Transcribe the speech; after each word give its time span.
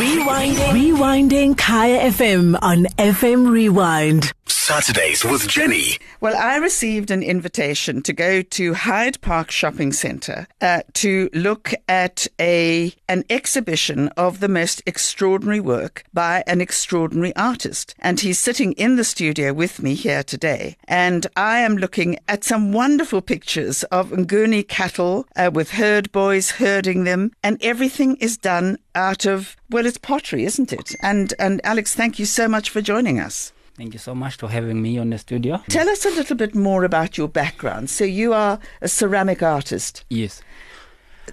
We 0.00 0.09
Rewinding. 0.20 0.72
Rewinding 0.74 1.56
Kaya 1.56 2.10
FM 2.10 2.58
on 2.60 2.84
FM 2.98 3.50
Rewind. 3.50 4.34
Saturdays 4.44 5.24
with 5.24 5.48
Jenny. 5.48 5.96
Well, 6.20 6.36
I 6.36 6.56
received 6.56 7.10
an 7.10 7.22
invitation 7.22 8.02
to 8.02 8.12
go 8.12 8.42
to 8.42 8.74
Hyde 8.74 9.20
Park 9.22 9.50
Shopping 9.50 9.92
Centre 9.92 10.46
uh, 10.60 10.82
to 10.94 11.30
look 11.32 11.72
at 11.88 12.26
a 12.38 12.92
an 13.08 13.24
exhibition 13.30 14.08
of 14.10 14.40
the 14.40 14.48
most 14.48 14.82
extraordinary 14.84 15.60
work 15.60 16.04
by 16.12 16.44
an 16.46 16.60
extraordinary 16.60 17.34
artist. 17.34 17.94
And 17.98 18.20
he's 18.20 18.38
sitting 18.38 18.72
in 18.74 18.96
the 18.96 19.04
studio 19.04 19.54
with 19.54 19.82
me 19.82 19.94
here 19.94 20.22
today. 20.22 20.76
And 20.86 21.26
I 21.34 21.60
am 21.60 21.78
looking 21.78 22.18
at 22.28 22.44
some 22.44 22.72
wonderful 22.72 23.22
pictures 23.22 23.82
of 23.84 24.10
Nguni 24.10 24.68
cattle 24.68 25.26
uh, 25.34 25.50
with 25.52 25.70
herd 25.70 26.12
boys 26.12 26.50
herding 26.50 27.04
them, 27.04 27.32
and 27.42 27.56
everything 27.62 28.16
is 28.16 28.36
done 28.36 28.76
out 28.94 29.24
of 29.24 29.56
well, 29.70 29.86
it's 29.86 29.98
pottery, 30.10 30.44
isn't 30.50 30.72
it? 30.72 30.94
And 31.02 31.34
and 31.38 31.60
Alex, 31.64 31.94
thank 31.94 32.18
you 32.20 32.26
so 32.26 32.44
much 32.48 32.70
for 32.70 32.80
joining 32.92 33.20
us. 33.26 33.52
Thank 33.76 33.92
you 33.94 34.00
so 34.00 34.14
much 34.14 34.34
for 34.40 34.48
having 34.48 34.78
me 34.82 34.98
on 35.00 35.10
the 35.10 35.18
studio. 35.18 35.54
Tell 35.68 35.88
us 35.88 36.04
a 36.04 36.10
little 36.10 36.36
bit 36.36 36.54
more 36.54 36.84
about 36.84 37.16
your 37.18 37.28
background. 37.28 37.88
So 37.88 38.04
you 38.04 38.34
are 38.34 38.58
a 38.82 38.88
ceramic 38.88 39.42
artist. 39.42 40.04
Yes. 40.10 40.42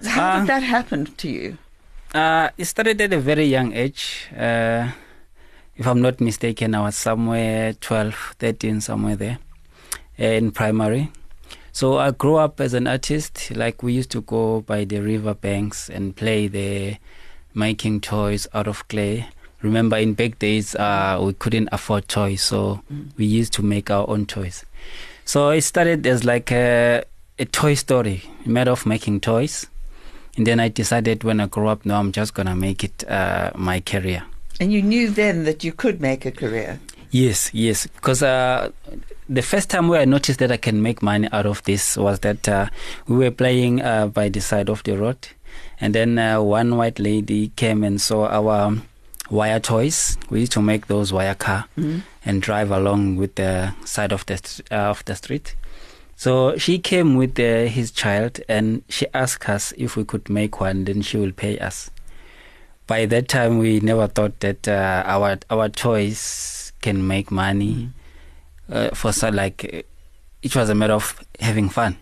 How 0.04 0.22
Uh, 0.28 0.38
did 0.40 0.46
that 0.48 0.62
happen 0.62 1.06
to 1.22 1.28
you? 1.28 1.58
Uh, 2.14 2.48
it 2.56 2.64
started 2.66 3.00
at 3.00 3.12
a 3.12 3.18
very 3.20 3.44
young 3.56 3.72
age. 3.74 4.28
Uh, 4.32 4.88
if 5.76 5.86
I'm 5.86 6.00
not 6.00 6.20
mistaken, 6.20 6.74
I 6.74 6.80
was 6.80 6.96
somewhere 6.96 7.74
12, 7.74 8.14
13, 8.38 8.80
somewhere 8.80 9.16
there 9.16 9.38
uh, 10.18 10.24
in 10.38 10.50
primary. 10.52 11.10
So 11.72 11.98
I 11.98 12.12
grew 12.12 12.36
up 12.36 12.60
as 12.60 12.72
an 12.74 12.86
artist. 12.86 13.50
Like 13.54 13.82
we 13.82 13.92
used 13.98 14.10
to 14.12 14.20
go 14.22 14.62
by 14.62 14.84
the 14.86 15.00
river 15.00 15.34
banks 15.34 15.90
and 15.90 16.14
play 16.16 16.48
there, 16.48 16.98
making 17.54 18.00
toys 18.00 18.46
out 18.54 18.66
of 18.66 18.86
clay. 18.88 19.26
Remember, 19.62 19.96
in 19.96 20.14
back 20.14 20.38
days, 20.38 20.74
uh, 20.76 21.18
we 21.20 21.32
couldn't 21.32 21.68
afford 21.72 22.08
toys, 22.08 22.42
so 22.42 22.80
we 23.16 23.24
used 23.24 23.52
to 23.54 23.62
make 23.62 23.90
our 23.90 24.08
own 24.08 24.26
toys. 24.26 24.64
So 25.24 25.50
it 25.50 25.62
started 25.62 26.06
as 26.06 26.24
like 26.24 26.52
a, 26.52 27.04
a 27.38 27.44
toy 27.44 27.74
story, 27.74 28.22
made 28.46 28.68
of 28.68 28.86
making 28.86 29.20
toys. 29.20 29.66
And 30.36 30.46
then 30.46 30.60
I 30.60 30.68
decided 30.68 31.24
when 31.24 31.40
I 31.40 31.46
grew 31.46 31.66
up, 31.66 31.84
no, 31.84 31.96
I'm 31.96 32.12
just 32.12 32.34
gonna 32.34 32.54
make 32.54 32.84
it 32.84 33.04
uh, 33.10 33.50
my 33.56 33.80
career. 33.80 34.22
And 34.60 34.72
you 34.72 34.80
knew 34.82 35.10
then 35.10 35.44
that 35.44 35.64
you 35.64 35.72
could 35.72 36.00
make 36.00 36.24
a 36.24 36.30
career. 36.30 36.78
Yes, 37.10 37.50
yes. 37.52 37.86
Because 37.86 38.22
uh, 38.22 38.70
the 39.28 39.42
first 39.42 39.70
time 39.70 39.88
where 39.88 40.00
I 40.00 40.04
noticed 40.04 40.38
that 40.38 40.52
I 40.52 40.56
can 40.56 40.82
make 40.82 41.02
money 41.02 41.28
out 41.32 41.46
of 41.46 41.62
this 41.64 41.96
was 41.96 42.20
that 42.20 42.48
uh, 42.48 42.66
we 43.06 43.16
were 43.16 43.30
playing 43.30 43.82
uh, 43.82 44.06
by 44.06 44.28
the 44.28 44.40
side 44.40 44.68
of 44.68 44.82
the 44.84 44.96
road, 44.96 45.28
and 45.80 45.94
then 45.94 46.18
uh, 46.18 46.40
one 46.40 46.76
white 46.76 46.98
lady 46.98 47.48
came 47.56 47.84
and 47.84 48.00
saw 48.00 48.26
our 48.28 48.76
wire 49.30 49.60
toys. 49.60 50.16
We 50.30 50.40
used 50.40 50.52
to 50.52 50.62
make 50.62 50.86
those 50.86 51.12
wire 51.12 51.34
car 51.34 51.66
and 52.24 52.42
drive 52.42 52.70
along 52.70 53.16
with 53.16 53.34
the 53.36 53.74
side 53.84 54.12
of 54.12 54.24
the 54.26 54.40
uh, 54.70 54.74
of 54.90 55.04
the 55.04 55.14
street. 55.14 55.54
So 56.16 56.56
she 56.58 56.78
came 56.80 57.14
with 57.14 57.38
uh, 57.38 57.66
his 57.70 57.92
child 57.92 58.40
and 58.48 58.82
she 58.88 59.06
asked 59.14 59.48
us 59.48 59.72
if 59.76 59.96
we 59.96 60.04
could 60.04 60.28
make 60.28 60.60
one, 60.60 60.84
then 60.84 61.02
she 61.02 61.16
will 61.16 61.30
pay 61.32 61.58
us. 61.58 61.90
By 62.88 63.06
that 63.06 63.28
time, 63.28 63.58
we 63.58 63.80
never 63.80 64.08
thought 64.08 64.40
that 64.40 64.66
uh, 64.66 65.02
our 65.06 65.38
our 65.50 65.68
toys 65.68 66.72
can 66.80 67.06
make 67.06 67.30
money. 67.30 67.90
Uh, 68.68 68.88
for 68.94 69.12
so 69.12 69.28
like, 69.28 69.86
it 70.42 70.56
was 70.56 70.70
a 70.70 70.74
matter 70.74 70.94
of 70.94 71.20
having 71.38 71.68
fun. 71.68 71.98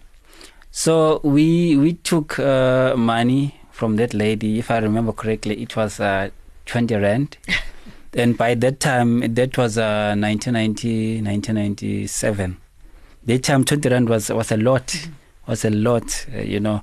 So 0.79 1.23
we 1.25 1.75
we 1.75 1.95
took 1.95 2.39
uh, 2.39 2.95
money 2.99 3.59
from 3.71 3.97
that 3.97 4.13
lady. 4.13 4.59
If 4.59 4.71
I 4.71 4.77
remember 4.77 5.13
correctly, 5.15 5.63
it 5.63 5.75
was 5.75 6.01
uh, 6.01 6.29
twenty 6.67 6.95
rand. 6.95 7.39
and 8.13 8.37
by 8.37 8.55
that 8.57 8.79
time, 8.79 9.21
that 9.21 9.57
was 9.57 9.79
uh, 9.79 10.13
1990, 10.19 11.23
1997 11.23 12.59
that 13.25 13.43
time 13.43 13.65
20 13.65 13.89
rand 13.89 14.11
was 14.11 14.29
was 14.29 14.53
a 14.53 14.59
lot 14.59 15.09
was 15.47 15.65
a 15.65 15.71
lot 15.71 16.27
uh, 16.35 16.43
you 16.43 16.61
know. 16.61 16.83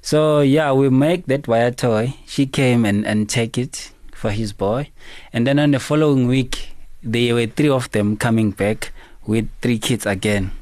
So 0.00 0.40
yeah 0.40 0.72
we 0.72 0.88
make 0.88 1.26
that 1.26 1.46
wire 1.46 1.72
toy. 1.72 2.14
She 2.26 2.46
came 2.46 2.86
and 2.86 3.06
and 3.06 3.28
take 3.28 3.58
it 3.58 3.92
for 4.14 4.30
his 4.30 4.54
boy. 4.54 4.88
And 5.34 5.46
then 5.46 5.58
on 5.58 5.72
the 5.72 5.78
following 5.78 6.26
week 6.26 6.70
there 7.02 7.34
were 7.34 7.46
three 7.46 7.68
of 7.68 7.90
them 7.90 8.16
coming 8.16 8.52
back 8.52 8.92
with 9.26 9.46
three 9.60 9.78
kids 9.78 10.06
again 10.06 10.52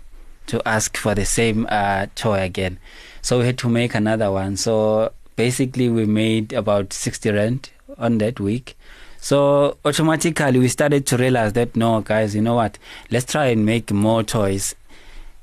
to 0.46 0.66
ask 0.66 0.96
for 0.96 1.14
the 1.14 1.24
same 1.24 1.66
uh, 1.70 2.06
toy 2.14 2.40
again. 2.42 2.78
So 3.22 3.38
we 3.38 3.46
had 3.46 3.58
to 3.58 3.68
make 3.68 3.94
another 3.94 4.30
one. 4.30 4.56
So 4.56 5.12
basically 5.36 5.88
we 5.88 6.04
made 6.04 6.52
about 6.52 6.92
60 6.92 7.30
rand 7.30 7.70
on 7.98 8.18
that 8.18 8.40
week. 8.40 8.76
So 9.18 9.78
automatically 9.84 10.58
we 10.58 10.68
started 10.68 11.06
to 11.06 11.16
realize 11.16 11.54
that 11.54 11.74
no 11.76 12.00
guys 12.02 12.34
you 12.34 12.42
know 12.42 12.56
what? 12.56 12.78
Let's 13.10 13.32
try 13.32 13.46
and 13.46 13.64
make 13.64 13.90
more 13.90 14.22
toys. 14.22 14.74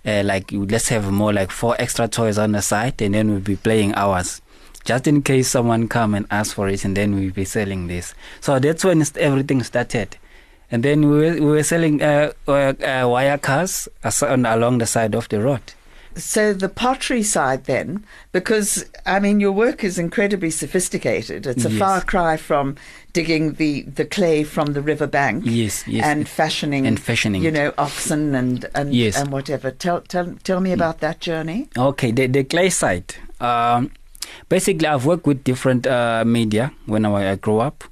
Uh, 0.06 0.24
like 0.24 0.52
let's 0.52 0.90
have 0.90 1.12
more 1.12 1.32
like 1.32 1.52
four 1.52 1.76
extra 1.80 2.08
toys 2.08 2.38
on 2.38 2.54
the 2.54 2.62
side 2.62 3.02
and 3.02 3.14
then 3.14 3.30
we'll 3.30 3.40
be 3.40 3.56
playing 3.56 3.94
ours 3.94 4.42
just 4.84 5.06
in 5.06 5.22
case 5.22 5.48
someone 5.48 5.88
come 5.88 6.16
and 6.16 6.26
ask 6.32 6.56
for 6.56 6.68
it 6.68 6.84
and 6.84 6.98
then 6.98 7.16
we'll 7.16 7.32
be 7.32 7.46
selling 7.46 7.88
this. 7.88 8.14
So 8.40 8.60
that's 8.60 8.84
when 8.84 9.04
everything 9.18 9.64
started 9.64 10.18
and 10.72 10.84
then 10.84 11.10
we 11.10 11.18
were, 11.18 11.34
we 11.34 11.52
were 11.58 11.64
selling 11.64 12.02
uh, 12.02 12.32
uh, 12.48 12.52
uh, 12.52 13.08
wire 13.08 13.38
cars 13.38 13.88
along 14.04 14.78
the 14.78 14.86
side 14.86 15.14
of 15.16 15.28
the 15.30 15.40
road 15.42 15.62
So 16.16 16.54
the 16.54 16.68
pottery 16.68 17.24
side 17.24 17.64
then, 17.66 18.04
because 18.34 18.84
I 19.06 19.20
mean 19.20 19.40
your 19.40 19.54
work 19.54 19.84
is 19.84 19.98
incredibly 19.98 20.52
sophisticated. 20.52 21.48
It's 21.48 21.66
a 21.66 21.70
Yes. 21.72 21.80
far 21.80 22.02
cry 22.02 22.38
from 22.38 22.76
digging 23.14 23.54
the, 23.56 23.84
the 23.84 24.06
clay 24.06 24.44
from 24.44 24.74
the 24.74 24.82
river 24.82 25.08
bank 25.08 25.44
yes 25.46 25.84
yes 25.88 26.04
and 26.06 26.28
fashioning 26.28 26.86
and 26.88 27.00
fashioning 27.00 27.42
you 27.44 27.52
know, 27.52 27.72
oxen 27.78 28.36
and 28.36 28.66
and, 28.76 28.94
Yes. 28.94 29.16
and 29.20 29.32
whatever. 29.32 29.72
Tell 29.72 30.02
tell 30.02 30.28
tell 30.44 30.60
me 30.60 30.72
about 30.74 31.00
that 31.00 31.18
journey. 31.28 31.68
Okay, 31.78 32.12
the, 32.12 32.28
the 32.28 32.44
clay 32.44 32.70
side. 32.70 33.08
Um, 33.40 33.90
basically, 34.50 34.88
I've 34.88 35.06
worked 35.06 35.26
with 35.28 35.44
different 35.44 35.88
uh, 35.88 36.24
media 36.26 36.72
when 36.86 37.06
I, 37.06 37.32
I 37.32 37.36
grew 37.36 37.60
up. 37.60 37.84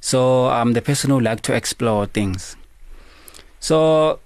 So 0.00 0.48
I'm 0.48 0.72
the 0.72 0.82
person 0.82 1.10
who 1.10 1.20
like 1.20 1.42
to 1.42 1.54
explore 1.54 2.06
things. 2.06 2.56
So 3.60 4.18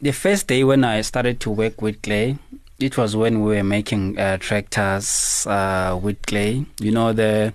the 0.00 0.12
first 0.12 0.46
day 0.46 0.62
when 0.64 0.84
I 0.84 1.00
started 1.00 1.40
to 1.40 1.50
work 1.50 1.82
with 1.82 2.00
clay, 2.02 2.38
it 2.78 2.96
was 2.96 3.16
when 3.16 3.42
we 3.42 3.56
were 3.56 3.64
making 3.64 4.18
uh, 4.18 4.36
tractors 4.38 5.46
uh, 5.46 5.98
with 6.00 6.20
clay. 6.26 6.66
You 6.80 6.92
know 6.92 7.12
the 7.12 7.52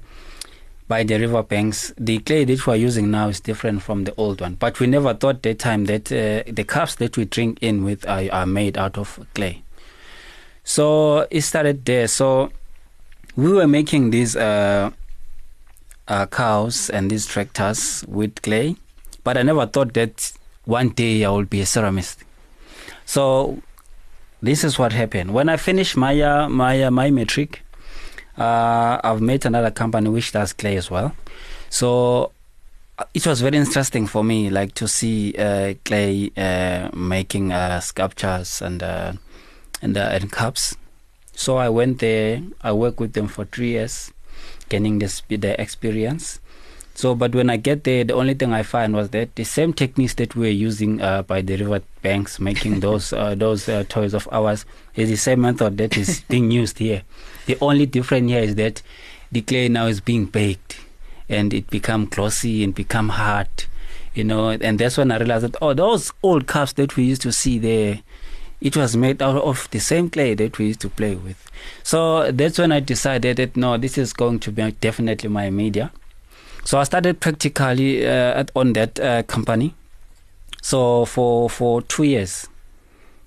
by 0.87 1.03
the 1.03 1.17
river 1.17 1.41
banks. 1.41 1.93
The 1.97 2.19
clay 2.19 2.43
that 2.43 2.67
we're 2.67 2.75
using 2.75 3.11
now 3.11 3.29
is 3.29 3.39
different 3.39 3.81
from 3.81 4.03
the 4.03 4.13
old 4.15 4.41
one. 4.41 4.55
But 4.55 4.79
we 4.81 4.87
never 4.87 5.13
thought 5.13 5.41
that 5.43 5.59
time 5.59 5.85
that 5.85 6.11
uh, 6.11 6.43
the 6.51 6.65
cups 6.65 6.95
that 6.95 7.15
we 7.15 7.23
drink 7.25 7.59
in 7.61 7.85
with 7.85 8.05
are, 8.07 8.29
are 8.31 8.45
made 8.45 8.77
out 8.77 8.97
of 8.97 9.25
clay. 9.33 9.63
So 10.65 11.27
it 11.31 11.41
started 11.41 11.85
there. 11.85 12.07
So 12.07 12.51
we 13.37 13.53
were 13.53 13.67
making 13.67 14.09
these 14.09 14.35
uh, 14.35 14.91
uh, 16.11 16.25
cows 16.25 16.89
and 16.89 17.09
these 17.09 17.25
tractors 17.25 18.03
with 18.07 18.41
clay, 18.41 18.75
but 19.23 19.38
I 19.38 19.44
never 19.44 19.66
thought 19.66 19.94
that 19.94 20.33
one 20.66 20.89
day 20.89 21.23
I 21.23 21.31
would 21.31 21.49
be 21.49 21.61
a 21.61 21.66
ceramist. 21.66 22.17
So 23.05 23.61
this 24.41 24.63
is 24.63 24.77
what 24.77 24.91
happened. 24.91 25.33
When 25.33 25.47
I 25.47 25.57
finished 25.57 25.95
my 25.95 26.19
uh, 26.22 26.49
my 26.49 26.83
uh, 26.83 26.91
my 26.91 27.11
matric, 27.11 27.63
uh, 28.38 28.99
I've 29.03 29.22
met 29.22 29.45
another 29.45 29.72
company 29.72 30.09
which 30.09 30.31
does 30.33 30.51
clay 30.53 30.75
as 30.75 30.91
well. 30.91 31.16
So 31.69 32.31
uh, 32.97 33.05
it 33.13 33.25
was 33.25 33.39
very 33.39 33.57
interesting 33.57 34.05
for 34.05 34.23
me, 34.23 34.49
like 34.49 34.73
to 34.75 34.88
see 34.88 35.33
uh, 35.38 35.75
clay 35.85 36.31
uh, 36.35 36.89
making 36.93 37.53
sculptures 37.79 38.61
and 38.61 38.83
and 38.83 39.97
and 39.97 40.31
cups. 40.31 40.75
So 41.33 41.55
I 41.55 41.69
went 41.69 41.99
there. 41.99 42.41
I 42.61 42.73
worked 42.73 42.99
with 42.99 43.13
them 43.13 43.28
for 43.29 43.45
three 43.45 43.72
years, 43.72 44.11
gaining 44.71 44.99
the 44.99 45.09
sp- 45.11 45.43
the 45.43 45.59
experience. 45.61 46.39
So, 46.93 47.13
but 47.15 47.35
when 47.35 47.49
I 47.49 47.57
get 47.57 47.83
there, 47.83 48.03
the 48.03 48.13
only 48.13 48.34
thing 48.34 48.53
I 48.53 48.63
find 48.63 48.93
was 48.93 49.09
that 49.09 49.35
the 49.35 49.43
same 49.43 49.73
techniques 49.73 50.16
that 50.16 50.35
we 50.35 50.47
were 50.47 50.59
using 50.69 51.01
uh, 51.01 51.22
by 51.23 51.41
the 51.41 51.57
river 51.57 51.81
banks, 52.01 52.40
making 52.40 52.79
those 52.85 53.13
uh, 53.13 53.35
those 53.35 53.67
uh, 53.69 53.84
toys 53.90 54.13
of 54.13 54.28
ours, 54.31 54.66
is 54.96 55.09
the 55.09 55.17
same 55.17 55.41
method 55.41 55.78
that 55.78 55.97
is 55.97 56.22
being 56.29 56.51
used 56.51 56.79
here. 56.79 57.03
The 57.46 57.57
only 57.61 57.85
difference 57.85 58.29
here 58.31 58.41
is 58.41 58.55
that 58.55 58.81
the 59.31 59.41
clay 59.41 59.67
now 59.67 59.87
is 59.87 60.01
being 60.01 60.25
baked, 60.25 60.79
and 61.29 61.53
it 61.53 61.69
become 61.69 62.05
glossy 62.05 62.63
and 62.63 62.73
become 62.73 63.09
hard, 63.09 63.49
you 64.13 64.23
know. 64.23 64.49
And 64.49 64.79
that's 64.79 64.97
when 64.97 65.11
I 65.11 65.17
realized 65.17 65.46
that 65.46 65.57
oh, 65.61 65.73
those 65.73 66.11
old 66.23 66.47
cups 66.47 66.73
that 66.73 66.96
we 66.96 67.03
used 67.03 67.22
to 67.23 67.31
see 67.31 67.59
there, 67.59 67.99
it 68.61 68.78
was 68.78 68.96
made 68.96 69.22
out 69.22 69.41
of 69.41 69.67
the 69.72 69.79
same 69.79 70.09
clay 70.09 70.35
that 70.35 70.58
we 70.59 70.67
used 70.67 70.81
to 70.81 70.90
play 70.90 71.16
with. 71.16 71.49
So 71.84 72.31
that's 72.31 72.59
when 72.59 72.72
I 72.72 72.79
decided 72.79 73.37
that 73.37 73.58
no, 73.58 73.78
this 73.78 73.97
is 73.97 74.13
going 74.13 74.40
to 74.41 74.52
be 74.52 74.72
definitely 74.73 75.29
my 75.29 75.49
media. 75.49 75.91
So 76.63 76.79
I 76.79 76.84
started 76.84 77.19
practically 77.19 78.05
uh, 78.05 78.41
at, 78.41 78.52
on 78.55 78.73
that 78.73 78.99
uh, 78.99 79.23
company. 79.23 79.73
So 80.61 81.05
for 81.05 81.49
for 81.49 81.81
two 81.81 82.03
years, 82.03 82.47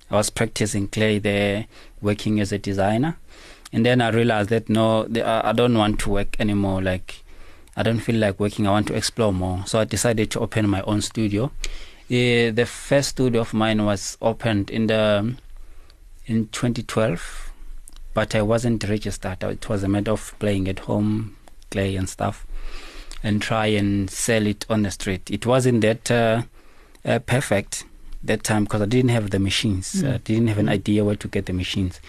I 0.09 0.15
was 0.15 0.29
practicing 0.29 0.87
clay 0.87 1.19
there, 1.19 1.67
working 2.01 2.39
as 2.39 2.53
a 2.53 2.57
designer, 2.57 3.17
and 3.73 3.85
then 3.85 3.99
I 3.99 4.09
realized 4.09 4.49
that 4.51 4.69
no, 4.69 5.03
the, 5.03 5.21
I 5.27 5.49
I 5.49 5.51
don't 5.51 5.77
want 5.77 5.99
to 5.99 6.09
work 6.11 6.39
anymore. 6.39 6.81
Like 6.81 7.23
I 7.75 7.83
don't 7.83 7.99
feel 7.99 8.15
like 8.15 8.39
working. 8.39 8.67
I 8.67 8.71
want 8.71 8.87
to 8.87 8.95
explore 8.95 9.33
more. 9.33 9.65
So 9.65 9.79
I 9.79 9.83
decided 9.83 10.31
to 10.31 10.39
open 10.39 10.69
my 10.69 10.81
own 10.83 11.01
studio. 11.01 11.51
Uh, 12.07 12.51
the 12.51 12.65
first 12.67 13.09
studio 13.09 13.41
of 13.41 13.51
mine 13.51 13.83
was 13.83 14.15
opened 14.21 14.69
in 14.69 14.85
the 14.85 15.35
in 16.27 16.47
2012, 16.49 17.51
but 18.13 18.35
I 18.35 18.43
wasn't 18.43 18.87
registered. 18.87 19.43
It 19.43 19.67
was 19.67 19.81
a 19.81 19.87
matter 19.87 20.11
of 20.11 20.35
playing 20.37 20.67
at 20.67 20.79
home, 20.79 21.35
clay 21.71 21.95
and 21.95 22.07
stuff, 22.07 22.45
and 23.23 23.41
try 23.41 23.67
and 23.67 24.07
sell 24.09 24.45
it 24.45 24.67
on 24.69 24.83
the 24.83 24.91
street. 24.91 25.31
It 25.31 25.47
wasn't 25.47 25.81
that 25.81 26.11
uh, 26.11 26.43
uh, 27.03 27.19
perfect 27.19 27.85
that 28.23 28.43
time 28.43 28.65
because 28.65 28.83
I 28.83 28.85
didn't 28.85 29.09
have 29.09 29.31
the 29.31 29.39
machines. 29.39 30.03
I 30.03 30.17
didn't 30.17 30.47
have 30.47 30.59
an 30.59 30.69
idea 30.69 31.03
where 31.03 31.15
to 31.15 31.27
get 31.27 31.47
the 31.47 31.53
machines. 31.53 31.99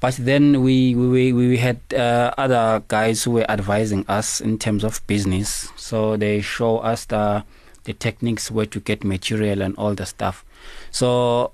But 0.00 0.16
then 0.16 0.62
we 0.62 0.96
we, 0.96 1.32
we, 1.32 1.32
we 1.32 1.56
had 1.58 1.80
uh, 1.94 2.34
other 2.36 2.82
guys 2.88 3.22
who 3.22 3.32
were 3.32 3.48
advising 3.48 4.04
us 4.08 4.40
in 4.40 4.58
terms 4.58 4.82
of 4.82 5.04
business. 5.06 5.70
So 5.76 6.16
they 6.16 6.40
show 6.40 6.78
us 6.78 7.04
the 7.04 7.44
the 7.84 7.92
techniques 7.92 8.50
where 8.50 8.66
to 8.66 8.80
get 8.80 9.04
material 9.04 9.62
and 9.62 9.76
all 9.76 9.94
the 9.94 10.06
stuff. 10.06 10.44
So 10.90 11.52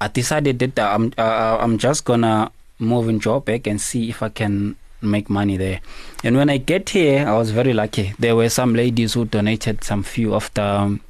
I 0.00 0.08
decided 0.08 0.58
that 0.58 0.78
uh, 0.78 0.94
I'm 0.94 1.12
uh, 1.16 1.58
I'm 1.60 1.78
just 1.78 2.04
gonna 2.04 2.50
move 2.78 3.08
in 3.08 3.20
Joburg 3.20 3.66
and 3.66 3.80
see 3.80 4.08
if 4.10 4.22
I 4.22 4.28
can 4.28 4.76
make 5.00 5.30
money 5.30 5.56
there. 5.56 5.80
And 6.24 6.36
when 6.36 6.50
I 6.50 6.58
get 6.58 6.90
here, 6.90 7.26
I 7.26 7.36
was 7.36 7.50
very 7.50 7.72
lucky. 7.72 8.14
There 8.18 8.36
were 8.36 8.48
some 8.48 8.74
ladies 8.74 9.14
who 9.14 9.24
donated 9.24 9.84
some 9.84 10.02
few 10.02 10.34
of 10.34 10.52
the 10.54 10.64
um, 10.64 11.00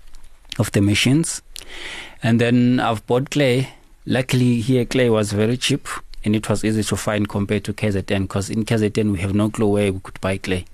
of 0.58 0.72
the 0.72 0.80
machines, 0.80 1.42
and 2.22 2.40
then 2.40 2.80
I've 2.80 3.06
bought 3.06 3.30
clay. 3.30 3.70
Luckily, 4.06 4.60
here 4.60 4.84
clay 4.84 5.10
was 5.10 5.32
very 5.32 5.56
cheap 5.56 5.88
and 6.26 6.34
it 6.34 6.48
was 6.48 6.64
easy 6.64 6.82
to 6.82 6.96
find 6.96 7.28
compared 7.28 7.64
to 7.64 7.72
KZN 7.72 8.22
because 8.22 8.50
in 8.50 8.64
KZN 8.64 9.12
we 9.12 9.20
have 9.20 9.34
no 9.34 9.48
clue 9.48 9.68
where 9.68 9.92
we 9.92 10.00
could 10.00 10.20
buy 10.20 10.36
clay. 10.36 10.64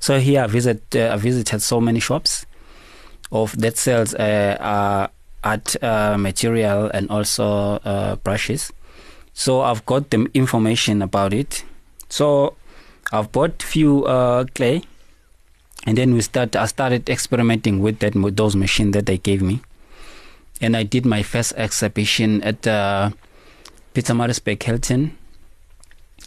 So 0.00 0.18
here 0.18 0.42
I 0.42 0.46
visit 0.46 0.94
uh, 0.94 1.10
I 1.12 1.16
visited 1.16 1.62
so 1.62 1.80
many 1.80 2.00
shops 2.00 2.46
of 3.30 3.56
that 3.60 3.76
sells 3.76 4.14
uh, 4.14 4.56
uh, 4.60 5.06
art 5.44 5.82
uh, 5.82 6.16
material 6.18 6.90
and 6.92 7.10
also 7.10 7.76
uh, 7.84 8.16
brushes. 8.16 8.72
So 9.34 9.60
I've 9.62 9.84
got 9.86 10.10
the 10.10 10.28
information 10.34 11.02
about 11.02 11.32
it. 11.32 11.64
So 12.08 12.54
I've 13.12 13.30
bought 13.30 13.62
few 13.62 14.04
uh, 14.04 14.44
clay, 14.54 14.82
and 15.86 15.96
then 15.96 16.14
we 16.14 16.20
start. 16.20 16.56
I 16.56 16.66
started 16.66 17.08
experimenting 17.08 17.80
with 17.80 18.00
that 18.00 18.14
with 18.14 18.36
those 18.36 18.56
machines 18.56 18.92
that 18.92 19.06
they 19.06 19.18
gave 19.18 19.42
me, 19.42 19.60
and 20.60 20.76
I 20.76 20.82
did 20.82 21.06
my 21.06 21.22
first 21.22 21.52
exhibition 21.56 22.42
at 22.42 22.66
uh, 22.66 23.10
Pietermaritzburg 23.94 24.62
Hilton. 24.62 25.16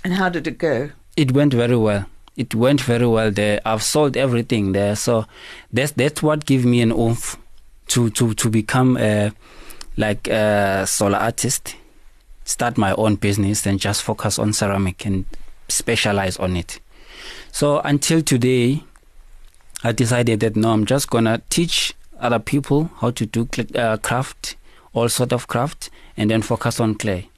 And 0.03 0.13
how 0.13 0.29
did 0.29 0.47
it 0.47 0.57
go? 0.57 0.91
It 1.17 1.33
went 1.33 1.53
very 1.53 1.77
well. 1.77 2.05
It 2.41 2.55
went 2.55 2.81
very 2.81 3.05
well 3.05 3.29
there. 3.29 3.61
I've 3.63 3.83
sold 3.83 4.17
everything 4.17 4.71
there, 4.71 4.95
so 4.95 5.27
that's 5.71 5.91
that's 5.91 6.23
what 6.23 6.47
gave 6.47 6.65
me 6.65 6.81
an 6.81 6.91
oomph 6.91 7.37
to 7.89 8.09
to 8.09 8.33
to 8.33 8.49
become 8.49 8.97
a 8.97 9.31
like 9.95 10.27
a 10.27 10.87
solar 10.87 11.19
artist, 11.19 11.75
start 12.43 12.79
my 12.79 12.93
own 12.93 13.13
business, 13.17 13.67
and 13.67 13.79
just 13.79 14.01
focus 14.01 14.39
on 14.39 14.53
ceramic 14.53 15.05
and 15.05 15.25
specialize 15.67 16.37
on 16.37 16.57
it. 16.57 16.79
So 17.51 17.79
until 17.81 18.23
today, 18.23 18.83
I 19.83 19.91
decided 19.91 20.39
that 20.39 20.55
no, 20.55 20.71
I'm 20.71 20.85
just 20.87 21.11
gonna 21.11 21.43
teach 21.51 21.93
other 22.19 22.39
people 22.39 22.89
how 23.01 23.11
to 23.11 23.25
do 23.27 23.47
uh, 23.75 23.97
craft, 23.97 24.55
all 24.93 25.09
sort 25.09 25.31
of 25.31 25.47
craft, 25.47 25.91
and 26.17 26.31
then 26.31 26.41
focus 26.41 26.79
on 26.79 26.95
clay. 26.95 27.29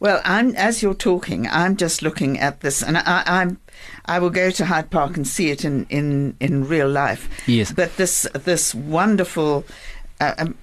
Well, 0.00 0.20
I'm 0.24 0.54
as 0.54 0.82
you're 0.82 0.94
talking, 0.94 1.48
I'm 1.48 1.76
just 1.76 2.02
looking 2.02 2.38
at 2.38 2.60
this, 2.60 2.82
and 2.82 2.98
I, 2.98 3.22
I'm 3.26 3.58
I 4.06 4.18
will 4.18 4.30
go 4.30 4.50
to 4.50 4.64
Hyde 4.64 4.90
Park 4.90 5.16
and 5.16 5.26
see 5.26 5.50
it 5.50 5.64
in 5.64 5.86
in 5.90 6.36
in 6.40 6.68
real 6.68 6.88
life. 6.88 7.28
Yes. 7.46 7.72
But 7.72 7.96
this 7.96 8.26
this 8.32 8.74
wonderful. 8.74 9.64
Uh, 10.20 10.34
um, 10.38 10.58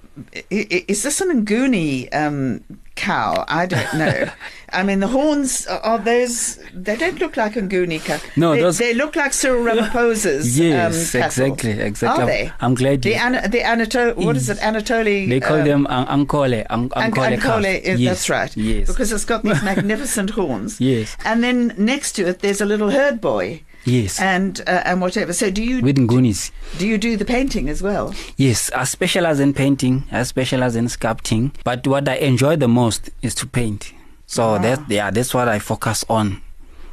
is 0.50 1.02
this 1.02 1.20
an 1.20 1.44
Nguni 1.44 2.14
um, 2.14 2.64
cow? 2.96 3.44
I 3.48 3.66
don't 3.66 3.94
know. 3.94 4.30
I 4.72 4.82
mean, 4.82 4.98
the 5.00 5.06
horns 5.06 5.66
are 5.68 5.78
are 5.80 5.98
those. 5.98 6.58
They 6.74 6.96
don't 6.96 7.18
look 7.20 7.36
like 7.36 7.54
a 7.56 7.62
Nguni. 7.62 8.00
No, 8.36 8.52
they, 8.54 8.60
those- 8.62 8.78
they 8.78 8.94
look 8.94 9.14
like 9.14 9.32
Cyril 9.32 9.62
Ramaphosa's. 9.64 10.58
Yes, 10.66 11.14
um, 11.14 11.22
exactly, 11.22 11.70
exactly. 11.70 12.22
Are 12.22 12.26
they? 12.26 12.52
I'm 12.60 12.74
glad 12.74 13.02
The 13.02 13.10
you- 13.10 13.14
Ana- 13.16 13.48
the 13.48 13.60
Anato- 13.60 14.16
What 14.16 14.36
is 14.36 14.50
it? 14.50 14.58
Anatoly. 14.58 15.28
They 15.28 15.40
call 15.40 15.60
uh, 15.60 15.64
them 15.64 15.86
an- 15.88 16.06
ankole, 16.26 16.66
an- 16.68 16.90
An- 16.96 17.12
ankole. 17.12 17.38
Ankole, 17.38 17.80
is- 17.80 18.00
Yes, 18.00 18.10
that's 18.10 18.30
right. 18.30 18.56
Yes, 18.56 18.88
Because 18.88 19.12
it's 19.12 19.24
got 19.24 19.42
these 19.44 19.62
magnificent 19.70 20.30
horns. 20.30 20.80
Yes. 20.80 21.16
And 21.24 21.44
then 21.44 21.74
next 21.78 22.12
to 22.12 22.26
it, 22.26 22.40
there's 22.40 22.60
a 22.60 22.66
little 22.66 22.90
herd 22.90 23.20
boy. 23.20 23.62
Yes. 23.86 24.20
And 24.20 24.60
uh, 24.66 24.82
and 24.84 25.00
whatever. 25.00 25.32
So 25.32 25.50
do 25.50 25.62
you 25.62 25.80
With 25.82 25.96
Ngunis. 25.96 26.50
do 26.78 26.86
you 26.86 26.98
do 26.98 27.16
the 27.16 27.24
painting 27.24 27.68
as 27.70 27.82
well? 27.82 28.14
Yes, 28.36 28.70
I 28.72 28.84
specialize 28.84 29.40
in 29.40 29.54
painting. 29.54 30.04
I 30.12 30.24
specialize 30.24 30.76
in 30.76 30.86
sculpting. 30.88 31.52
But 31.64 31.86
what 31.86 32.08
I 32.08 32.16
enjoy 32.16 32.56
the 32.56 32.68
most 32.68 33.10
is 33.22 33.34
to 33.36 33.46
paint. 33.46 33.92
So 34.26 34.42
Wow. 34.42 34.58
that 34.58 34.80
yeah, 34.90 35.10
that's 35.10 35.32
what 35.32 35.48
I 35.48 35.58
focus 35.60 36.04
on 36.08 36.42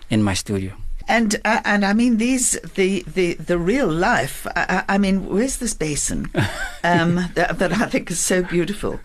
in 0.10 0.24
my 0.24 0.34
studio. 0.36 0.72
And 1.07 1.36
uh, 1.44 1.60
and 1.66 1.84
I 1.84 1.92
mean 1.94 2.18
these 2.18 2.51
the 2.75 3.04
the 3.13 3.34
the 3.34 3.57
real 3.57 3.88
life. 3.92 4.48
I, 4.56 4.84
I 4.88 4.96
I 4.96 4.98
mean, 4.98 5.25
where's 5.28 5.57
this 5.57 5.74
basin 5.74 6.30
um, 6.84 7.30
that, 7.36 7.60
that 7.60 7.74
I 7.74 7.88
think 7.88 8.10
is 8.12 8.19
so 8.22 8.42
beautiful? 8.44 9.00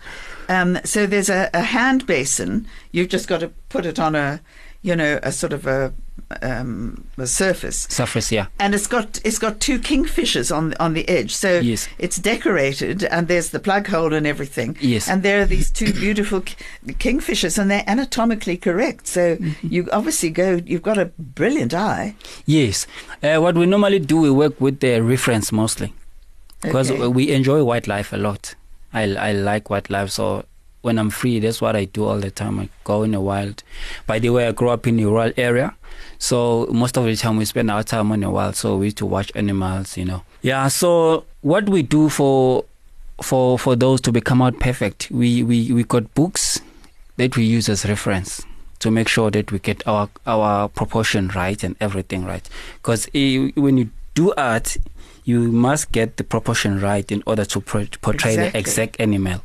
Um, 0.47 0.79
so 0.85 1.05
there's 1.05 1.29
a, 1.29 1.49
a 1.53 1.61
hand 1.61 2.05
basin. 2.07 2.67
You've 2.91 3.09
just 3.09 3.27
got 3.27 3.41
to 3.41 3.49
put 3.69 3.85
it 3.85 3.99
on 3.99 4.15
a 4.15 4.39
you 4.81 4.95
know 4.95 5.19
a 5.23 5.31
sort 5.31 5.51
of 5.53 5.67
a, 5.67 5.91
um, 6.41 7.05
surface. 7.25 7.87
Surface, 7.89 8.31
yeah. 8.31 8.47
and 8.59 8.73
it's 8.75 8.87
got 8.87 9.19
it's 9.23 9.39
got 9.39 9.59
two 9.59 9.79
kingfishers 9.79 10.55
on 10.55 10.73
on 10.79 10.93
the 10.93 11.07
edge. 11.09 11.35
So 11.35 11.59
Yes. 11.59 11.87
it's 11.97 12.17
decorated, 12.17 13.03
and 13.05 13.27
there's 13.27 13.49
the 13.49 13.59
plug 13.59 13.87
hole 13.87 14.13
and 14.13 14.25
everything. 14.27 14.77
Yes. 14.81 15.09
and 15.09 15.23
there 15.23 15.41
are 15.41 15.45
these 15.45 15.71
two 15.71 15.91
beautiful 15.93 16.41
kingfishers, 16.87 17.57
and 17.57 17.69
they're 17.71 17.83
anatomically 17.87 18.57
correct. 18.57 19.07
So 19.07 19.19
Mm-hmm. 19.37 19.67
you 19.73 19.89
obviously 19.91 20.29
go. 20.29 20.59
You've 20.65 20.81
got 20.83 20.97
a 20.97 21.05
brilliant 21.17 21.73
eye. 21.73 22.15
Yes. 22.45 22.87
Uh, 23.23 23.37
what 23.39 23.55
we 23.55 23.65
normally 23.65 23.99
do, 23.99 24.21
we 24.21 24.31
work 24.31 24.59
with 24.61 24.79
the 24.79 25.01
reference 25.01 25.51
mostly 25.51 25.93
because 26.61 26.91
Okay. 26.91 27.07
we 27.07 27.31
enjoy 27.31 27.63
wildlife 27.63 28.11
a 28.13 28.17
lot. 28.17 28.55
I, 28.93 29.03
I 29.15 29.31
like 29.33 29.69
wildlife, 29.69 30.09
so 30.09 30.45
when 30.81 30.97
I'm 30.97 31.09
free, 31.09 31.39
that's 31.39 31.61
what 31.61 31.75
I 31.75 31.85
do 31.85 32.05
all 32.05 32.19
the 32.19 32.31
time. 32.31 32.59
I 32.59 32.69
go 32.83 33.03
in 33.03 33.11
the 33.11 33.19
wild. 33.21 33.63
By 34.07 34.19
the 34.19 34.29
way, 34.29 34.47
I 34.47 34.51
grew 34.51 34.69
up 34.69 34.87
in 34.87 34.99
a 34.99 35.05
rural 35.05 35.31
area, 35.37 35.75
so 36.17 36.67
most 36.71 36.97
of 36.97 37.05
the 37.05 37.15
time 37.15 37.37
we 37.37 37.45
spend 37.45 37.69
our 37.71 37.83
time 37.83 38.11
in 38.11 38.21
the 38.21 38.29
wild. 38.29 38.55
So 38.55 38.77
we 38.77 38.85
used 38.87 38.97
to 38.97 39.05
watch 39.05 39.31
animals, 39.35 39.97
you 39.97 40.05
know. 40.05 40.23
Yeah. 40.41 40.67
So 40.69 41.25
what 41.41 41.67
we 41.69 41.81
do 41.81 42.09
for 42.09 42.65
for 43.21 43.59
for 43.59 43.75
those 43.75 43.99
to 44.01 44.11
become 44.11 44.41
out 44.41 44.59
perfect, 44.59 45.09
we 45.11 45.43
we 45.43 45.71
we 45.73 45.83
got 45.83 46.13
books 46.13 46.61
that 47.17 47.35
we 47.35 47.43
use 47.43 47.67
as 47.67 47.85
reference 47.85 48.45
to 48.79 48.89
make 48.89 49.09
sure 49.09 49.29
that 49.29 49.51
we 49.51 49.59
get 49.59 49.85
our 49.85 50.07
our 50.25 50.69
proportion 50.69 51.27
right 51.35 51.61
and 51.63 51.75
everything 51.81 52.23
right. 52.25 52.47
Because 52.77 53.09
when 53.13 53.77
you 53.77 53.89
do 54.15 54.33
art, 54.37 54.77
you 55.25 55.51
must 55.51 55.91
get 55.91 56.15
the 56.15 56.23
proportion 56.23 56.79
right 56.79 57.11
in 57.11 57.21
order 57.27 57.43
to 57.45 57.59
pro- 57.59 57.85
portray 58.01 58.31
Exactly. 58.31 58.51
the 58.51 58.57
exact 58.57 58.95
animal, 59.01 59.41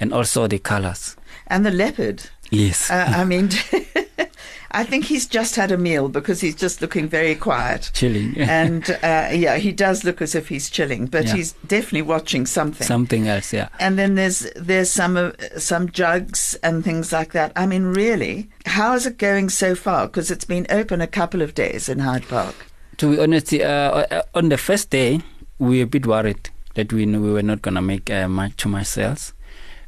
and 0.00 0.12
also 0.12 0.46
the 0.46 0.58
colors. 0.58 1.16
And 1.46 1.64
the 1.64 1.70
leopard. 1.70 2.22
Yes. 2.50 2.90
Uh, 2.90 3.12
I 3.16 3.24
mean, 3.24 3.50
I 4.72 4.84
think 4.84 5.04
he's 5.06 5.26
just 5.26 5.56
had 5.56 5.70
a 5.72 5.78
meal 5.78 6.08
because 6.08 6.40
he's 6.40 6.54
just 6.54 6.80
looking 6.82 7.08
very 7.08 7.34
quiet. 7.34 7.90
Chilling. 7.94 8.34
And 8.38 8.90
uh, 9.02 9.30
yeah, 9.32 9.56
he 9.56 9.72
does 9.72 10.04
look 10.04 10.20
as 10.20 10.34
if 10.34 10.48
he's 10.48 10.68
chilling, 10.70 11.06
but 11.06 11.24
Yeah. 11.26 11.34
he's 11.36 11.52
definitely 11.66 12.02
watching 12.02 12.46
something. 12.46 12.86
Something 12.86 13.26
else, 13.28 13.52
yeah. 13.52 13.68
and 13.78 13.98
then 13.98 14.14
there's 14.16 14.50
there's 14.54 14.90
some 14.90 15.16
uh, 15.16 15.32
some 15.58 15.90
jugs 15.90 16.56
and 16.62 16.84
things 16.84 17.12
like 17.12 17.32
that. 17.32 17.52
I 17.56 17.66
mean, 17.66 17.84
really, 17.84 18.48
how 18.66 18.94
is 18.94 19.06
it 19.06 19.18
going 19.18 19.48
so 19.50 19.74
far? 19.74 20.06
Because 20.06 20.30
it's 20.30 20.44
been 20.44 20.66
open 20.70 21.00
a 21.00 21.06
couple 21.06 21.42
of 21.42 21.54
days 21.54 21.88
in 21.88 22.00
Hyde 22.00 22.28
Park. 22.28 22.54
To 22.98 23.10
be 23.14 23.22
honest, 23.22 23.52
uh, 23.54 24.06
uh, 24.10 24.22
on 24.34 24.48
the 24.48 24.58
first 24.58 24.90
day, 24.90 25.20
we 25.58 25.78
were 25.78 25.84
a 25.84 25.86
bit 25.86 26.06
worried 26.06 26.50
that 26.74 26.92
we 26.92 27.06
knew 27.06 27.20
we 27.22 27.32
were 27.32 27.42
not 27.42 27.62
gonna 27.62 27.82
make 27.82 28.10
uh, 28.10 28.28
much 28.28 28.56
to 28.58 28.68
much 28.68 28.86
sales 28.86 29.32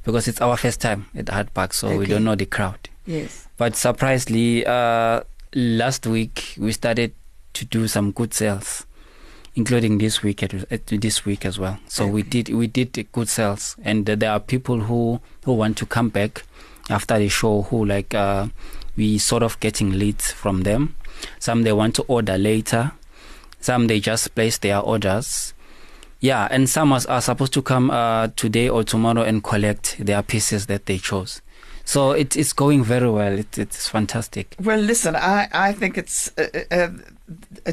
because 0.08 0.26
it's 0.26 0.40
our 0.40 0.56
first 0.56 0.80
time 0.80 1.04
at 1.14 1.26
the 1.26 1.32
Hyde 1.32 1.52
Park, 1.52 1.74
so 1.74 1.94
we 1.94 2.06
don't 2.06 2.24
know 2.24 2.34
the 2.34 2.46
crowd. 2.46 2.88
Yes. 3.04 3.46
But 3.58 3.76
surprisingly, 3.76 4.64
uh, 4.64 5.20
last 5.54 6.06
week 6.06 6.54
we 6.56 6.72
started 6.72 7.12
to 7.52 7.66
do 7.66 7.86
some 7.86 8.12
good 8.12 8.32
sales, 8.32 8.86
including 9.54 9.98
this 9.98 10.22
week 10.22 10.42
at, 10.42 10.54
at 10.72 10.86
this 10.86 11.26
week 11.26 11.44
as 11.44 11.58
well. 11.58 11.78
So 11.88 12.06
we 12.06 12.22
did 12.22 12.48
we 12.48 12.66
did 12.68 13.06
good 13.12 13.28
sales, 13.28 13.76
and 13.84 14.06
there 14.06 14.30
are 14.30 14.40
people 14.40 14.80
who 14.80 15.20
who 15.44 15.52
want 15.52 15.76
to 15.76 15.84
come 15.84 16.08
back 16.08 16.42
after 16.88 17.18
the 17.18 17.28
show 17.28 17.60
who 17.68 17.84
like 17.84 18.14
uh, 18.14 18.46
we 18.96 19.18
sort 19.18 19.42
of 19.42 19.60
getting 19.60 19.98
leads 19.98 20.32
from 20.32 20.62
them. 20.62 20.96
Some 21.38 21.64
they 21.64 21.72
want 21.74 21.94
to 21.96 22.02
order 22.04 22.38
later, 22.38 22.92
some 23.60 23.88
they 23.88 24.00
just 24.00 24.34
place 24.34 24.56
their 24.56 24.78
orders. 24.78 25.52
Yeah, 26.20 26.48
and 26.50 26.68
some 26.68 26.92
are, 26.92 27.20
supposed 27.20 27.52
to 27.52 27.62
come 27.62 27.90
uh, 27.90 28.28
today 28.34 28.68
or 28.68 28.82
tomorrow 28.82 29.22
and 29.22 29.42
collect 29.42 29.96
their 29.98 30.22
pieces 30.22 30.66
that 30.66 30.86
they 30.86 30.98
chose. 30.98 31.40
So 31.84 32.10
it, 32.10 32.36
it's 32.36 32.52
going 32.52 32.84
very 32.84 33.08
well. 33.08 33.38
It, 33.38 33.56
it's 33.56 33.88
fantastic. 33.88 34.56
Well, 34.62 34.80
listen, 34.80 35.14
I, 35.16 35.48
I 35.52 35.72
think 35.72 35.96
it's 35.96 36.32
uh, 36.36 36.64
uh, 36.70 36.88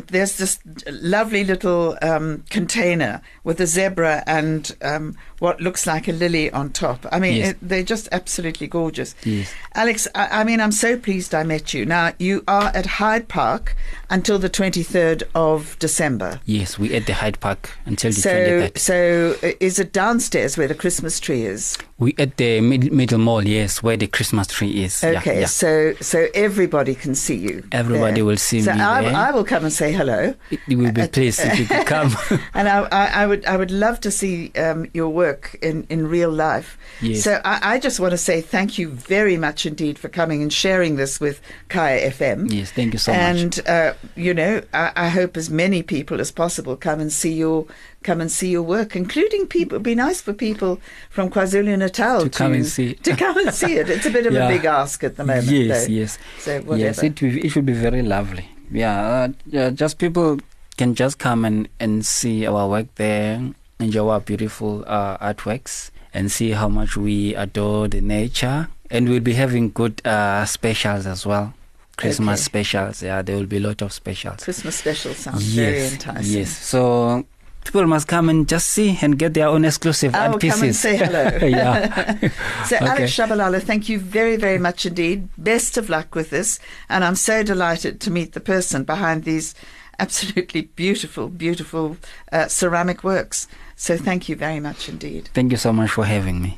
there's 0.08 0.38
this 0.38 0.60
lovely 0.90 1.44
little 1.44 1.98
um, 2.02 2.44
container 2.50 3.22
with 3.44 3.60
a 3.62 3.68
zebra 3.68 4.24
and 4.28 4.76
um, 4.82 5.16
what 5.40 5.62
looks 5.62 5.86
like 5.88 6.08
a 6.08 6.12
lily 6.12 6.52
on 6.52 6.72
top. 6.72 7.06
I 7.12 7.20
mean, 7.20 7.36
Yes. 7.38 7.50
it, 7.52 7.58
they're 7.62 7.84
just 7.84 8.08
absolutely 8.12 8.68
gorgeous. 8.68 9.16
Yes. 9.24 9.54
Alex, 9.74 10.08
I, 10.16 10.42
I 10.42 10.44
mean, 10.44 10.60
I'm 10.62 10.72
so 10.72 10.98
pleased 10.98 11.34
I 11.36 11.44
met 11.44 11.74
you. 11.74 11.86
Now, 11.86 12.14
you 12.20 12.44
are 12.48 12.68
at 12.74 12.86
Hyde 12.86 13.28
Park 13.28 13.76
until 14.10 14.40
the 14.40 14.50
23rd 14.50 15.24
of 15.36 15.78
December. 15.80 16.40
Yes, 16.46 16.78
we 16.80 16.94
at 16.94 17.06
the 17.06 17.14
Hyde 17.14 17.40
Park 17.40 17.72
until 17.86 18.12
the 18.12 18.22
So, 18.22 18.30
23rd. 18.30 18.78
so 18.78 19.36
uh, 19.44 19.52
is 19.60 19.80
it 19.80 19.94
downstairs 19.94 20.58
where 20.58 20.68
the 20.68 20.76
Christmas 20.76 21.20
tree 21.20 21.44
is? 21.46 21.78
We 21.98 22.14
at 22.18 22.36
the 22.38 22.60
mid- 22.60 22.92
middle 22.92 23.20
mall, 23.20 23.48
yes, 23.48 23.82
where 23.82 23.96
the 23.96 24.08
Christmas 24.08 24.48
tree 24.48 24.84
is. 24.84 25.02
Yeah, 25.02 25.20
Okay, 25.20 25.40
yeah. 25.42 25.46
so 25.46 25.94
so 26.02 26.28
everybody 26.36 26.94
can 26.94 27.16
see 27.16 27.36
you. 27.38 27.64
Everybody 27.72 28.16
there. 28.16 28.26
will 28.26 28.36
see 28.38 28.62
so 28.62 28.74
me 28.74 28.82
I, 28.82 29.02
there. 29.04 29.14
I 29.16 29.32
will 29.32 29.45
come 29.46 29.64
and 29.64 29.74
say 29.74 29.92
hello. 29.94 30.34
It, 30.52 30.60
it 30.68 30.76
will 30.78 30.92
be 30.92 31.08
pleased 31.08 31.40
if 31.40 31.60
you 31.60 31.66
could 31.66 31.86
come. 31.88 32.16
and 32.54 32.68
I, 32.68 32.80
I, 32.92 33.06
I 33.24 33.28
would 33.28 33.46
I 33.46 33.56
would 33.58 33.72
love 33.72 34.00
to 34.02 34.12
see 34.12 34.52
um, 34.58 34.88
your 34.94 35.10
work 35.10 35.58
in, 35.62 35.86
in 35.90 36.08
real 36.08 36.32
life. 36.32 36.78
Yes. 37.02 37.24
So 37.24 37.40
I, 37.46 37.76
I 37.76 37.80
just 37.80 38.00
want 38.00 38.12
to 38.12 38.18
say 38.18 38.42
thank 38.42 38.78
you 38.78 38.90
very 38.90 39.38
much 39.38 39.66
indeed 39.66 39.98
for 40.00 40.10
coming 40.10 40.42
and 40.42 40.52
sharing 40.52 40.96
this 40.98 41.20
with 41.20 41.42
Kaya 41.70 42.12
FM. 42.12 42.52
yes, 42.52 42.72
thank 42.72 42.94
you 42.94 43.00
so 43.00 43.12
much. 43.12 43.22
and 43.22 43.62
uh, 43.68 43.94
you 44.16 44.34
know, 44.34 44.62
I, 44.74 44.92
I 44.96 45.10
hope 45.10 45.38
as 45.38 45.50
many 45.50 45.84
people 45.84 46.20
as 46.20 46.32
possible 46.32 46.76
come 46.76 47.00
and 47.00 47.12
see 47.12 47.34
your 47.34 47.66
come 48.04 48.22
and 48.22 48.32
see 48.32 48.50
your 48.50 48.62
work, 48.62 48.96
including 48.96 49.48
people. 49.48 49.76
It'd 49.78 49.84
be 49.84 49.96
nice 49.96 50.22
for 50.22 50.32
people 50.32 50.80
from 51.10 51.30
KwaZulu 51.30 51.76
Natal 51.80 52.22
To 52.22 52.30
come 52.30 52.54
and 52.54 52.66
see. 52.66 52.94
to 52.94 53.16
come 53.16 53.36
and 53.40 53.52
see 53.54 53.78
it. 53.78 53.90
It's 53.90 54.06
a 54.06 54.12
bit 54.12 54.28
of 54.28 54.34
Yeah. 54.36 54.48
a 54.48 54.50
big 54.50 54.66
ask 54.66 55.04
at 55.04 55.16
the 55.16 55.24
moment. 55.26 55.48
Yes, 55.48 55.86
though. 55.88 55.92
yes. 55.92 56.18
So 56.40 56.62
whatever. 56.62 56.78
Yes, 56.78 57.02
it 57.04 57.22
it 57.24 57.56
will 57.56 57.64
be 57.64 57.74
very 57.74 58.02
lovely. 58.04 58.48
Yeah, 58.72 59.00
uh, 59.00 59.28
yeah, 59.46 59.70
just 59.70 59.98
people 59.98 60.40
can 60.78 60.96
just 60.96 61.20
come 61.20 61.46
and, 61.46 61.68
and 61.80 62.06
see 62.06 62.46
our 62.46 62.68
work 62.68 62.88
there, 62.96 63.42
enjoy 63.80 64.10
our 64.10 64.20
beautiful 64.20 64.84
uh, 64.88 65.18
artworks, 65.18 65.92
and 66.14 66.32
see 66.32 66.52
how 66.52 66.68
much 66.70 66.98
we 66.98 67.36
adore 67.36 67.88
the 67.88 68.02
nature. 68.02 68.68
And 68.92 69.10
we'll 69.10 69.20
be 69.20 69.34
having 69.34 69.72
good 69.72 70.06
uh, 70.06 70.46
specials 70.46 71.06
as 71.08 71.26
well. 71.26 71.54
Christmas 71.98 72.40
Okay. 72.42 72.44
specials. 72.46 73.02
Yeah, 73.02 73.22
there 73.22 73.38
will 73.38 73.46
be 73.46 73.58
a 73.58 73.62
lot 73.62 73.82
of 73.82 73.94
specials. 73.94 74.44
Christmas 74.44 74.76
special 74.76 75.14
sounds 75.14 75.44
very 75.44 75.78
yes, 75.78 75.94
enticing. 75.94 76.40
yes. 76.40 76.50
So 76.58 77.26
people 77.66 77.86
must 77.88 78.08
come 78.08 78.30
and 78.30 78.48
just 78.48 78.68
see 78.72 78.98
and 79.02 79.20
get 79.20 79.34
their 79.34 79.48
own 79.48 79.66
exclusive 79.66 80.16
I 80.16 80.28
art 80.28 80.40
pieces. 80.40 80.60
come 80.60 80.68
and 80.68 80.76
say 80.76 80.96
hello. 80.98 81.24
yeah. 81.48 82.18
So, 82.66 82.78
Okay. 82.78 82.86
Alex 82.86 83.12
Shabalala, 83.16 83.62
thank 83.62 83.90
you 83.90 84.00
very, 84.00 84.38
very 84.38 84.58
much 84.58 84.86
indeed. 84.86 85.28
Best 85.38 85.78
of 85.78 85.90
luck 85.90 86.16
with 86.16 86.30
this. 86.30 86.60
And 86.90 87.04
I'm 87.04 87.16
so 87.16 87.44
delighted 87.44 88.00
to 88.02 88.12
meet 88.12 88.34
the 88.34 88.40
person 88.40 88.84
behind 88.84 89.24
these 89.24 89.54
absolutely 90.00 90.62
beautiful, 90.62 91.28
beautiful 91.30 91.98
uh, 92.32 92.48
ceramic 92.48 93.04
works. 93.04 93.48
So, 93.76 93.98
thank 93.98 94.30
you 94.30 94.36
very 94.36 94.60
much 94.60 94.88
indeed. 94.90 95.30
Thank 95.34 95.52
you 95.52 95.58
so 95.58 95.72
much 95.74 95.92
for 95.92 96.06
having 96.06 96.42
me. 96.42 96.58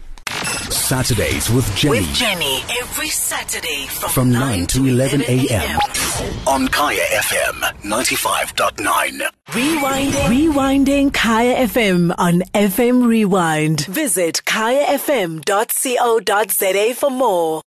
Saturdays 0.88 1.50
with 1.50 1.68
Jenny. 1.76 2.00
With 2.00 2.14
Jenny 2.14 2.64
every 2.80 3.10
Saturday 3.10 3.88
from, 3.88 4.10
From 4.10 4.32
9 4.32 4.68
to 4.68 4.86
11 4.86 5.22
a.m. 5.24 5.80
on 6.48 6.70
Kaya 6.70 7.04
FM 7.04 7.60
95.9. 7.84 9.30
Rewinding. 9.48 10.12
Rewinding 10.30 11.14
Kaya 11.14 11.68
FM 11.68 12.16
on 12.18 12.40
FM 12.54 13.06
Rewind. 13.06 13.86
Visit 13.88 14.42
kayafm.co.za 14.46 15.44
for 16.96 17.10
more. 17.12 17.64